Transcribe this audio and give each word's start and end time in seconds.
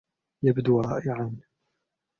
يبدو 0.43 0.81
رائعا. 0.81 1.35